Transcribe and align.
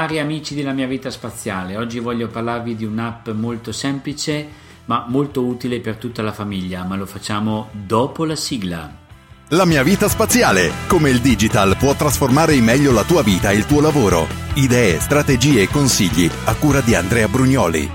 Cari 0.00 0.18
amici 0.18 0.54
della 0.54 0.72
mia 0.72 0.86
vita 0.86 1.10
spaziale, 1.10 1.76
oggi 1.76 1.98
voglio 1.98 2.26
parlarvi 2.26 2.74
di 2.74 2.86
un'app 2.86 3.28
molto 3.32 3.70
semplice 3.70 4.48
ma 4.86 5.04
molto 5.06 5.44
utile 5.44 5.80
per 5.80 5.96
tutta 5.96 6.22
la 6.22 6.32
famiglia, 6.32 6.84
ma 6.84 6.96
lo 6.96 7.04
facciamo 7.04 7.68
dopo 7.70 8.24
la 8.24 8.34
sigla. 8.34 8.90
La 9.48 9.66
mia 9.66 9.82
vita 9.82 10.08
spaziale, 10.08 10.70
come 10.88 11.10
il 11.10 11.20
digital 11.20 11.76
può 11.76 11.94
trasformare 11.94 12.54
in 12.54 12.64
meglio 12.64 12.92
la 12.92 13.04
tua 13.04 13.22
vita 13.22 13.50
e 13.50 13.56
il 13.56 13.66
tuo 13.66 13.82
lavoro. 13.82 14.26
Idee, 14.54 14.98
strategie 15.00 15.60
e 15.60 15.68
consigli 15.68 16.30
a 16.44 16.54
cura 16.54 16.80
di 16.80 16.94
Andrea 16.94 17.28
Brugnoli. 17.28 17.90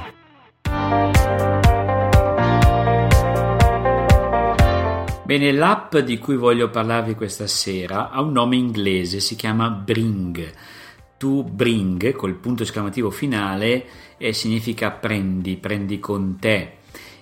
Bene, 5.23 5.51
l'app 5.51 5.97
di 5.97 6.19
cui 6.19 6.35
voglio 6.35 6.69
parlarvi 6.69 7.15
questa 7.15 7.47
sera 7.47 8.11
ha 8.11 8.21
un 8.21 8.31
nome 8.31 8.57
inglese, 8.57 9.19
si 9.19 9.35
chiama 9.35 9.71
Bring. 9.71 10.53
To 11.17 11.43
bring, 11.43 12.13
col 12.13 12.35
punto 12.35 12.63
esclamativo 12.63 13.09
finale, 13.09 13.85
eh, 14.17 14.33
significa 14.33 14.91
prendi, 14.91 15.55
prendi 15.55 15.99
con 15.99 16.37
te. 16.39 16.77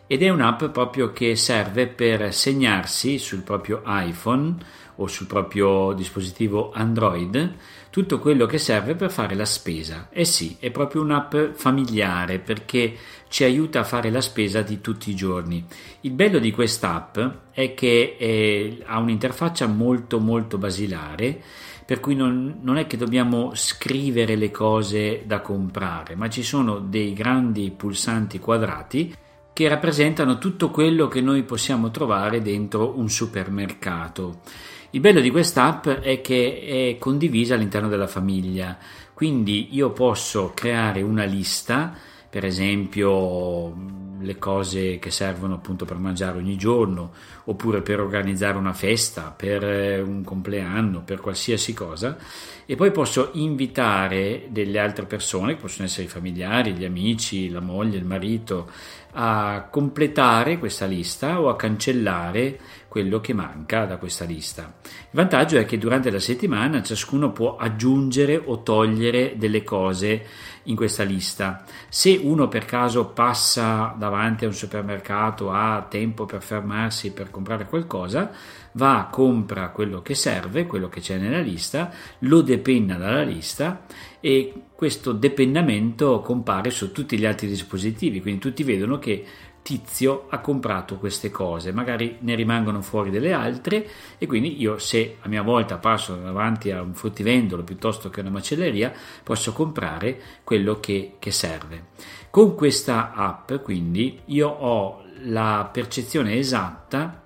Ed 0.06 0.22
è 0.22 0.30
un'app 0.30 0.66
proprio 0.66 1.12
che 1.14 1.36
serve 1.36 1.88
per 1.88 2.34
segnarsi 2.34 3.18
sul 3.18 3.42
proprio 3.42 3.82
iPhone 3.86 4.56
o 4.98 5.08
sul 5.08 5.28
proprio 5.28 5.94
dispositivo 5.94 6.72
Android 6.74 7.56
tutto 7.90 8.20
quello 8.20 8.46
che 8.46 8.58
serve 8.58 8.96
per 8.96 9.12
fare 9.12 9.34
la 9.34 9.46
spesa. 9.46 10.10
E 10.12 10.22
eh 10.22 10.26
sì, 10.26 10.58
è 10.60 10.72
proprio 10.72 11.02
un'app 11.02 11.36
familiare 11.54 12.40
perché 12.40 12.96
ci 13.30 13.44
aiuta 13.44 13.80
a 13.80 13.84
fare 13.84 14.10
la 14.10 14.22
spesa 14.22 14.62
di 14.62 14.82
tutti 14.82 15.10
i 15.10 15.16
giorni. 15.16 15.66
Il 16.02 16.12
bello 16.12 16.40
di 16.40 16.52
quest'app 16.52 17.18
è 17.52 17.74
che 17.74 18.16
è, 18.18 18.84
ha 18.86 19.00
un'interfaccia 19.00 19.68
molto 19.68 20.20
molto 20.20 20.58
basilare 20.58 21.42
per 21.86 22.00
cui 22.00 22.16
non, 22.16 22.60
non, 22.62 22.78
è 22.78 22.88
che 22.88 22.98
dobbiamo 22.98 23.52
scrivere 23.56 24.36
le 24.36 24.52
cose 24.52 25.24
da 25.26 25.42
comprare, 25.42 26.16
ma 26.16 26.30
ci 26.30 26.42
sono 26.42 26.80
dei 26.80 27.14
grandi 27.14 27.72
pulsanti 27.72 28.40
quadrati 28.40 29.14
che 29.54 29.68
rappresentano 29.68 30.40
tutto 30.40 30.72
quello 30.72 31.08
che 31.08 31.22
noi 31.22 31.44
possiamo 31.44 31.92
trovare 31.92 32.42
dentro 32.42 32.98
un 32.98 33.08
supermercato. 33.10 34.42
Il 34.90 35.00
bello 35.00 35.22
di 35.22 35.30
quest'app 35.30 35.88
è 35.88 36.22
che 36.22 36.92
è 36.92 36.98
condivisa 37.00 37.54
all'interno 37.54 37.88
della 37.88 38.08
famiglia, 38.08 38.78
quindi 39.14 39.70
io 39.76 39.92
posso 39.92 40.52
creare 40.54 41.02
una 41.02 41.24
lista, 41.24 41.96
per 42.30 42.46
esempio 42.46 44.02
le 44.20 44.40
cose 44.40 44.98
che 44.98 45.12
servono 45.12 45.56
appunto 45.56 45.86
per 45.86 45.98
mangiare 45.98 46.38
ogni 46.38 46.58
giorno, 46.58 47.12
oppure 47.46 47.82
per 47.82 48.00
organizzare 48.00 48.58
una 48.58 48.74
festa, 48.74 49.34
per 49.36 49.64
eh, 49.64 50.02
un 50.02 50.24
compleanno, 50.24 51.04
per 51.04 51.20
qualsiasi 51.20 51.74
cosa, 51.74 52.18
e 52.66 52.76
poi 52.76 52.92
posso 52.92 53.32
invitare 53.34 54.48
delle 54.50 54.80
altre 54.80 55.06
persone, 55.06 55.56
che 55.56 55.62
possono 55.62 55.86
essere 55.86 56.06
i 56.06 56.10
familiari, 56.10 56.74
gli 56.74 56.86
amici, 56.86 57.50
la 57.50 57.60
moglie, 57.60 57.98
il 57.98 58.06
marito, 58.06 58.70
a 59.14 59.68
completare 59.70 60.58
questa 60.58 60.86
lista 60.86 61.40
o 61.40 61.50
a 61.50 61.56
cancellare 61.56 62.60
quello 62.88 63.20
che 63.20 63.34
manca 63.34 63.86
da 63.86 63.98
questa 63.98 64.24
lista. 64.24 64.72
Il 64.84 64.92
vantaggio 65.12 65.58
è 65.58 65.66
che 65.66 65.80
durante 65.80 66.12
la 66.12 66.20
settimana 66.20 66.84
ciascuno 66.84 67.32
può 67.32 67.56
aggiungere 67.56 68.40
o 68.44 68.62
togliere 68.62 69.34
delle 69.36 69.64
cose 69.64 70.26
in 70.64 70.76
questa 70.76 71.04
lista. 71.04 71.64
Se 71.90 72.20
uno 72.22 72.48
per 72.48 72.66
caso 72.66 73.08
passa 73.08 73.96
davanti 73.98 74.46
a 74.46 74.48
un 74.48 74.54
supermercato, 74.54 75.52
ha 75.52 75.86
tempo 75.90 76.26
per 76.26 76.44
fermarsi 76.44 77.12
per 77.12 77.32
comprare 77.32 77.66
qualcosa, 77.66 78.30
va, 78.74 79.08
compra 79.12 79.70
quello 79.70 80.02
che 80.02 80.16
serve, 80.16 80.66
quello 80.66 80.90
che 80.90 81.00
c'è 81.00 81.18
nella 81.18 81.40
lista, 81.40 81.92
lo 82.20 82.42
depenna 82.42 82.96
dalla 82.96 83.24
lista 83.24 83.86
e 84.20 84.54
questo 84.76 85.12
depennamento 85.12 86.20
compare 86.22 86.70
su 86.70 86.92
tutti 86.92 87.18
gli 87.18 87.26
altri 87.26 87.48
dispositivi, 87.48 88.22
quindi 88.22 88.40
tutti 88.40 88.64
vedono 88.64 89.00
che 89.00 89.26
Tizio 89.64 90.26
ha 90.30 90.40
comprato 90.40 90.98
queste 90.98 91.32
cose, 91.32 91.72
magari 91.72 92.18
ne 92.20 92.36
rimangono 92.36 92.82
fuori 92.82 93.10
delle 93.10 93.32
altre 93.32 93.88
e 94.18 94.28
quindi 94.28 94.60
io 94.60 94.78
se 94.78 95.16
a 95.22 95.30
mia 95.30 95.42
volta 95.42 95.78
passo 95.78 96.16
davanti 96.16 96.70
a 96.70 96.82
un 96.82 96.94
fruttivendolo 96.94 97.64
piuttosto 97.64 98.10
che 98.10 98.20
una 98.20 98.30
macelleria 98.30 98.92
posso 99.24 99.54
comprare 99.54 100.20
quello 100.44 100.82
che, 100.82 101.16
che 101.18 101.32
serve. 101.32 101.92
Con 102.30 102.56
questa 102.56 103.14
app 103.14 103.54
quindi 103.64 104.20
io 104.26 104.50
ho 104.50 105.06
la 105.22 105.70
percezione 105.72 106.36
esatta 106.36 107.23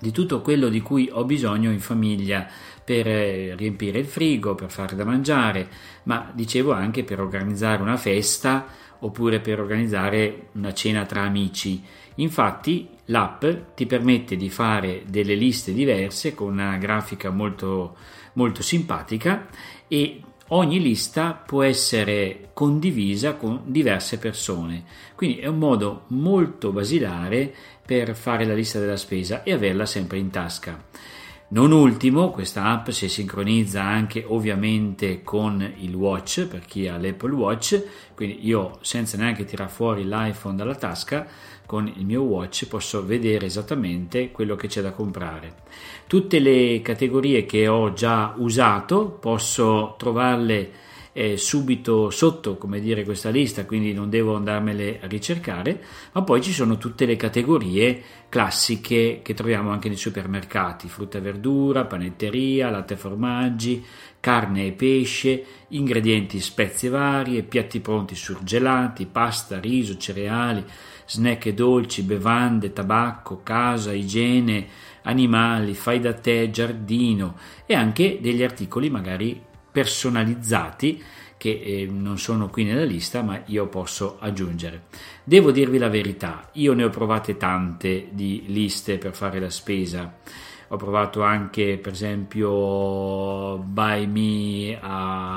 di 0.00 0.10
tutto 0.10 0.40
quello 0.40 0.68
di 0.68 0.80
cui 0.80 1.08
ho 1.12 1.24
bisogno 1.24 1.70
in 1.70 1.80
famiglia 1.80 2.46
per 2.82 3.06
eh, 3.06 3.54
riempire 3.54 3.98
il 3.98 4.06
frigo, 4.06 4.54
per 4.54 4.70
fare 4.70 4.96
da 4.96 5.04
mangiare, 5.04 5.68
ma 6.04 6.30
dicevo 6.34 6.72
anche 6.72 7.04
per 7.04 7.20
organizzare 7.20 7.82
una 7.82 7.98
festa 7.98 8.66
oppure 9.00 9.40
per 9.40 9.60
organizzare 9.60 10.48
una 10.52 10.72
cena 10.72 11.04
tra 11.04 11.22
amici. 11.22 11.82
Infatti 12.16 12.88
l'app 13.06 13.44
ti 13.74 13.86
permette 13.86 14.36
di 14.36 14.48
fare 14.48 15.02
delle 15.06 15.34
liste 15.34 15.72
diverse 15.72 16.34
con 16.34 16.52
una 16.52 16.76
grafica 16.78 17.30
molto, 17.30 17.96
molto 18.34 18.62
simpatica 18.62 19.48
e 19.86 20.22
ogni 20.50 20.80
lista 20.80 21.32
può 21.32 21.62
essere 21.62 22.50
condivisa 22.52 23.34
con 23.34 23.62
diverse 23.64 24.18
persone. 24.18 24.84
Quindi 25.14 25.38
è 25.38 25.46
un 25.46 25.58
modo 25.58 26.04
molto 26.08 26.72
basilare 26.72 27.52
per 27.84 28.14
fare 28.14 28.44
la 28.44 28.54
lista 28.54 28.78
della 28.78 28.96
spesa 28.96 29.42
e 29.42 29.52
averla 29.52 29.86
sempre 29.86 30.18
in 30.18 30.30
tasca. 30.30 30.82
Non 31.52 31.72
ultimo, 31.72 32.30
questa 32.30 32.66
app 32.66 32.90
si 32.90 33.08
sincronizza 33.08 33.82
anche 33.82 34.24
ovviamente 34.24 35.24
con 35.24 35.60
il 35.78 35.92
watch 35.94 36.46
per 36.46 36.60
chi 36.60 36.86
ha 36.86 36.96
l'Apple 36.96 37.34
Watch, 37.34 37.82
quindi 38.14 38.46
io 38.46 38.78
senza 38.82 39.16
neanche 39.16 39.44
tirare 39.44 39.68
fuori 39.68 40.04
l'iPhone 40.04 40.54
dalla 40.54 40.76
tasca, 40.76 41.26
con 41.66 41.88
il 41.88 42.04
mio 42.04 42.22
watch 42.22 42.68
posso 42.68 43.04
vedere 43.04 43.46
esattamente 43.46 44.30
quello 44.30 44.54
che 44.54 44.68
c'è 44.68 44.80
da 44.80 44.92
comprare. 44.92 45.54
Tutte 46.06 46.38
le 46.38 46.80
categorie 46.82 47.44
che 47.46 47.66
ho 47.66 47.92
già 47.94 48.32
usato 48.36 49.06
posso 49.06 49.96
trovarle 49.98 50.70
eh, 51.12 51.36
subito 51.36 52.10
sotto, 52.10 52.56
come 52.56 52.80
dire, 52.80 53.04
questa 53.04 53.30
lista, 53.30 53.64
quindi 53.64 53.92
non 53.92 54.10
devo 54.10 54.36
andarmele 54.36 55.00
a 55.02 55.06
ricercare, 55.06 55.82
ma 56.12 56.22
poi 56.22 56.40
ci 56.40 56.52
sono 56.52 56.78
tutte 56.78 57.04
le 57.04 57.16
categorie 57.16 58.02
classiche 58.28 59.20
che 59.22 59.34
troviamo 59.34 59.70
anche 59.70 59.88
nei 59.88 59.96
supermercati, 59.96 60.88
frutta 60.88 61.18
e 61.18 61.20
verdura, 61.20 61.84
panetteria, 61.84 62.70
latte 62.70 62.94
e 62.94 62.96
formaggi, 62.96 63.84
carne 64.20 64.66
e 64.66 64.72
pesce, 64.72 65.44
ingredienti, 65.68 66.40
spezie 66.40 66.90
varie, 66.90 67.42
piatti 67.42 67.80
pronti 67.80 68.14
surgelati, 68.14 69.06
pasta, 69.06 69.58
riso, 69.58 69.96
cereali, 69.96 70.64
snack 71.06 71.46
e 71.46 71.54
dolci, 71.54 72.02
bevande, 72.02 72.72
tabacco, 72.72 73.40
casa, 73.42 73.92
igiene, 73.92 74.66
animali, 75.02 75.74
fai 75.74 75.98
da 75.98 76.12
te, 76.12 76.50
giardino 76.50 77.36
e 77.66 77.74
anche 77.74 78.18
degli 78.20 78.44
articoli 78.44 78.90
magari 78.90 79.48
personalizzati 79.70 81.02
che 81.40 81.58
eh, 81.64 81.88
non 81.90 82.18
sono 82.18 82.50
qui 82.50 82.64
nella 82.64 82.84
lista 82.84 83.22
ma 83.22 83.40
io 83.46 83.66
posso 83.68 84.18
aggiungere. 84.20 84.82
Devo 85.24 85.50
dirvi 85.50 85.78
la 85.78 85.88
verità, 85.88 86.50
io 86.52 86.74
ne 86.74 86.84
ho 86.84 86.90
provate 86.90 87.38
tante 87.38 88.08
di 88.10 88.44
liste 88.48 88.98
per 88.98 89.14
fare 89.14 89.40
la 89.40 89.48
spesa. 89.48 90.18
Ho 90.68 90.76
provato 90.76 91.22
anche 91.22 91.78
per 91.78 91.92
esempio 91.92 93.56
Buy 93.56 94.06
Me 94.06 94.78
a, 94.78 95.36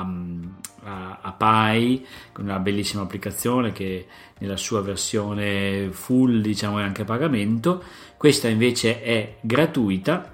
a, 0.82 1.18
a 1.22 1.32
Pi, 1.32 2.06
una 2.36 2.58
bellissima 2.58 3.02
applicazione 3.02 3.72
che 3.72 4.06
nella 4.38 4.58
sua 4.58 4.82
versione 4.82 5.88
full 5.90 6.42
diciamo 6.42 6.80
è 6.80 6.82
anche 6.82 7.02
a 7.02 7.06
pagamento. 7.06 7.82
Questa 8.18 8.46
invece 8.48 9.02
è 9.02 9.36
gratuita 9.40 10.33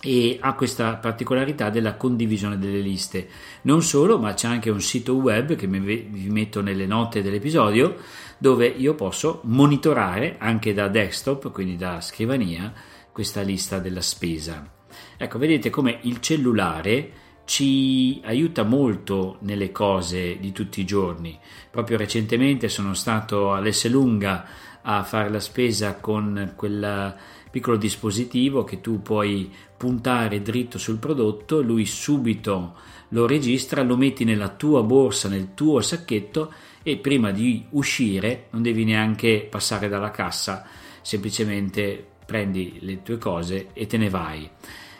e 0.00 0.38
ha 0.40 0.54
questa 0.54 0.94
particolarità 0.94 1.70
della 1.70 1.96
condivisione 1.96 2.58
delle 2.58 2.80
liste. 2.80 3.28
Non 3.62 3.82
solo, 3.82 4.18
ma 4.18 4.34
c'è 4.34 4.46
anche 4.46 4.70
un 4.70 4.80
sito 4.80 5.14
web 5.14 5.56
che 5.56 5.66
vi 5.66 6.28
metto 6.30 6.60
nelle 6.60 6.86
note 6.86 7.22
dell'episodio 7.22 7.96
dove 8.38 8.66
io 8.66 8.94
posso 8.94 9.40
monitorare 9.44 10.36
anche 10.38 10.72
da 10.72 10.88
desktop, 10.88 11.50
quindi 11.50 11.76
da 11.76 12.00
scrivania, 12.00 12.72
questa 13.10 13.40
lista 13.40 13.80
della 13.80 14.00
spesa. 14.00 14.70
Ecco, 15.16 15.38
vedete 15.38 15.70
come 15.70 15.98
il 16.02 16.20
cellulare 16.20 17.12
ci 17.44 18.20
aiuta 18.24 18.62
molto 18.62 19.38
nelle 19.40 19.72
cose 19.72 20.38
di 20.38 20.52
tutti 20.52 20.80
i 20.80 20.84
giorni. 20.84 21.36
Proprio 21.70 21.96
recentemente 21.96 22.68
sono 22.68 22.94
stato 22.94 23.52
all'Esselunga 23.54 24.46
a 24.82 25.02
fare 25.02 25.30
la 25.30 25.40
spesa 25.40 25.96
con 25.96 26.52
quella 26.54 27.16
piccolo 27.50 27.76
dispositivo 27.76 28.64
che 28.64 28.80
tu 28.80 29.00
puoi 29.00 29.52
puntare 29.78 30.42
dritto 30.42 30.76
sul 30.76 30.98
prodotto, 30.98 31.62
lui 31.62 31.86
subito 31.86 32.74
lo 33.10 33.26
registra, 33.26 33.82
lo 33.82 33.96
metti 33.96 34.24
nella 34.24 34.48
tua 34.48 34.82
borsa, 34.82 35.28
nel 35.28 35.54
tuo 35.54 35.80
sacchetto 35.80 36.52
e 36.82 36.98
prima 36.98 37.30
di 37.30 37.64
uscire 37.70 38.48
non 38.50 38.60
devi 38.60 38.84
neanche 38.84 39.46
passare 39.48 39.88
dalla 39.88 40.10
cassa, 40.10 40.66
semplicemente 41.00 42.04
prendi 42.26 42.78
le 42.80 43.02
tue 43.02 43.16
cose 43.16 43.68
e 43.72 43.86
te 43.86 43.96
ne 43.96 44.10
vai. 44.10 44.50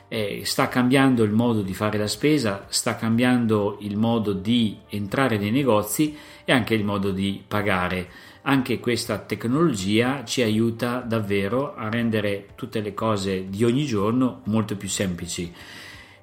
Eh, 0.08 0.40
sta 0.44 0.68
cambiando 0.68 1.22
il 1.22 1.32
modo 1.32 1.60
di 1.60 1.74
fare 1.74 1.98
la 1.98 2.06
spesa, 2.06 2.64
sta 2.68 2.96
cambiando 2.96 3.76
il 3.80 3.96
modo 3.96 4.32
di 4.32 4.78
entrare 4.88 5.36
nei 5.36 5.50
negozi 5.50 6.16
e 6.44 6.52
anche 6.52 6.74
il 6.74 6.84
modo 6.84 7.10
di 7.10 7.42
pagare. 7.46 8.08
Anche 8.42 8.80
questa 8.80 9.18
tecnologia 9.18 10.24
ci 10.24 10.40
aiuta 10.40 11.00
davvero 11.00 11.74
a 11.74 11.90
rendere 11.90 12.48
tutte 12.54 12.80
le 12.80 12.94
cose 12.94 13.50
di 13.50 13.64
ogni 13.64 13.84
giorno 13.84 14.40
molto 14.44 14.76
più 14.76 14.88
semplici. 14.88 15.52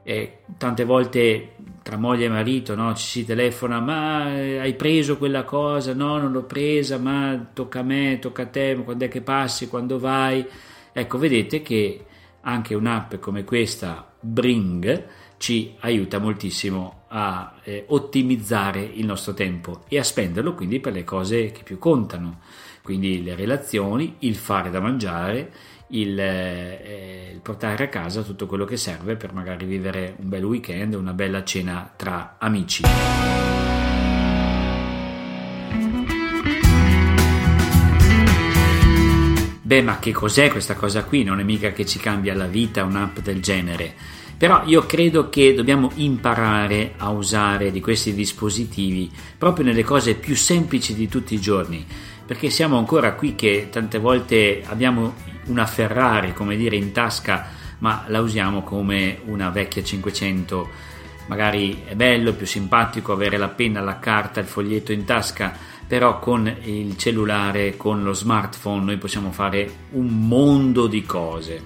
Eh, 0.01 0.39
tante 0.57 0.83
volte 0.83 1.53
tra 1.83 1.97
moglie 1.97 2.25
e 2.25 2.29
marito 2.29 2.73
no, 2.75 2.95
ci 2.95 3.05
si 3.05 3.25
telefona, 3.25 3.79
ma 3.79 4.35
eh, 4.35 4.57
hai 4.57 4.73
preso 4.73 5.17
quella 5.17 5.43
cosa? 5.43 5.93
No, 5.93 6.17
non 6.17 6.31
l'ho 6.31 6.43
presa, 6.43 6.97
ma 6.97 7.49
tocca 7.53 7.79
a 7.79 7.83
me, 7.83 8.17
tocca 8.19 8.43
a 8.43 8.47
te, 8.47 8.75
quando 8.83 9.05
è 9.05 9.07
che 9.07 9.21
passi, 9.21 9.67
quando 9.67 9.99
vai? 9.99 10.43
Ecco, 10.93 11.17
vedete 11.19 11.61
che 11.61 12.05
anche 12.45 12.73
un'app 12.73 13.15
come 13.15 13.43
questa, 13.43 14.13
Bring, 14.19 15.07
ci 15.37 15.75
aiuta 15.81 16.19
moltissimo 16.19 17.03
a 17.09 17.55
eh, 17.63 17.85
ottimizzare 17.89 18.81
il 18.81 19.05
nostro 19.05 19.33
tempo 19.33 19.83
e 19.87 19.99
a 19.99 20.03
spenderlo 20.03 20.53
quindi 20.53 20.79
per 20.79 20.93
le 20.93 21.03
cose 21.03 21.51
che 21.51 21.63
più 21.63 21.77
contano, 21.77 22.39
quindi 22.81 23.23
le 23.23 23.35
relazioni, 23.35 24.15
il 24.19 24.35
fare 24.35 24.69
da 24.69 24.79
mangiare, 24.79 25.51
il, 25.89 26.19
eh, 26.19 27.31
il 27.33 27.39
portare 27.41 27.83
a 27.83 27.89
casa 27.89 28.21
tutto 28.21 28.47
quello 28.47 28.65
che 28.65 28.77
serve 28.77 29.15
per 29.15 29.33
magari 29.33 29.65
vivere 29.65 30.15
un 30.19 30.29
bel 30.29 30.43
weekend, 30.43 30.93
una 30.93 31.13
bella 31.13 31.43
cena 31.43 31.91
tra 31.95 32.35
amici. 32.39 32.83
Beh, 39.65 39.81
ma 39.81 39.97
che 39.97 40.11
cos'è 40.11 40.51
questa 40.51 40.75
cosa 40.75 41.05
qui? 41.05 41.23
Non 41.23 41.39
è 41.39 41.43
mica 41.43 41.71
che 41.71 41.87
ci 41.87 41.97
cambia 41.97 42.35
la 42.35 42.45
vita 42.45 42.83
un'app 42.83 43.17
del 43.17 43.41
genere. 43.41 43.95
Però 44.37 44.61
io 44.63 44.85
credo 44.85 45.27
che 45.29 45.55
dobbiamo 45.55 45.89
imparare 45.95 46.93
a 46.97 47.09
usare 47.09 47.71
di 47.71 47.81
questi 47.81 48.13
dispositivi 48.13 49.09
proprio 49.35 49.65
nelle 49.65 49.83
cose 49.83 50.13
più 50.13 50.35
semplici 50.35 50.93
di 50.93 51.07
tutti 51.07 51.33
i 51.33 51.39
giorni, 51.39 51.83
perché 52.27 52.51
siamo 52.51 52.77
ancora 52.77 53.13
qui 53.13 53.33
che 53.33 53.69
tante 53.71 53.97
volte 53.97 54.61
abbiamo 54.67 55.15
una 55.45 55.65
Ferrari, 55.65 56.33
come 56.33 56.57
dire, 56.57 56.75
in 56.75 56.91
tasca, 56.91 57.47
ma 57.79 58.03
la 58.09 58.21
usiamo 58.21 58.61
come 58.61 59.21
una 59.25 59.49
vecchia 59.49 59.81
500. 59.81 60.93
Magari 61.25 61.81
è 61.85 61.95
bello, 61.95 62.33
più 62.33 62.45
simpatico 62.45 63.13
avere 63.13 63.37
la 63.37 63.47
penna, 63.47 63.81
la 63.81 63.97
carta, 63.97 64.39
il 64.39 64.45
foglietto 64.45 64.91
in 64.91 65.05
tasca, 65.05 65.57
però 65.87 66.19
con 66.19 66.53
il 66.63 66.97
cellulare, 66.97 67.77
con 67.77 68.03
lo 68.03 68.13
smartphone, 68.13 68.83
noi 68.83 68.97
possiamo 68.97 69.31
fare 69.31 69.69
un 69.91 70.27
mondo 70.27 70.87
di 70.87 71.03
cose. 71.03 71.63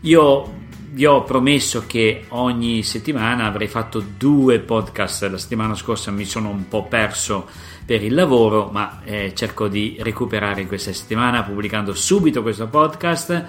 Io 0.00 0.60
vi 0.92 1.06
ho 1.06 1.22
promesso 1.22 1.84
che 1.86 2.26
ogni 2.28 2.82
settimana 2.82 3.46
avrei 3.46 3.68
fatto 3.68 4.02
due 4.16 4.58
podcast. 4.60 5.22
La 5.28 5.38
settimana 5.38 5.74
scorsa 5.74 6.10
mi 6.10 6.24
sono 6.24 6.50
un 6.50 6.68
po' 6.68 6.84
perso 6.84 7.48
per 7.84 8.02
il 8.02 8.14
lavoro, 8.14 8.68
ma 8.70 9.00
eh, 9.04 9.32
cerco 9.34 9.68
di 9.68 9.96
recuperare 10.00 10.66
questa 10.66 10.92
settimana 10.92 11.42
pubblicando 11.42 11.94
subito 11.94 12.42
questo 12.42 12.68
podcast 12.68 13.46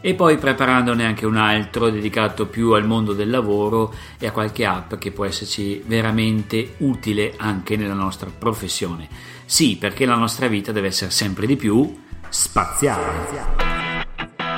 e 0.00 0.14
poi 0.14 0.36
preparandone 0.36 1.04
anche 1.04 1.26
un 1.26 1.36
altro 1.36 1.90
dedicato 1.90 2.46
più 2.46 2.72
al 2.72 2.86
mondo 2.86 3.12
del 3.12 3.30
lavoro 3.30 3.92
e 4.18 4.26
a 4.26 4.32
qualche 4.32 4.64
app 4.64 4.94
che 4.94 5.10
può 5.10 5.24
esserci 5.24 5.82
veramente 5.86 6.74
utile 6.78 7.34
anche 7.38 7.76
nella 7.76 7.94
nostra 7.94 8.30
professione. 8.30 9.08
Sì, 9.46 9.76
perché 9.78 10.06
la 10.06 10.16
nostra 10.16 10.46
vita 10.46 10.72
deve 10.72 10.88
essere 10.88 11.10
sempre 11.10 11.46
di 11.46 11.56
più 11.56 12.02
spaziale. 12.28 13.63